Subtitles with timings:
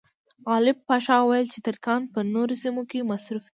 [0.49, 3.49] غالب پاشا وویل چې ترکان په نورو سیمو کې مصروف دي.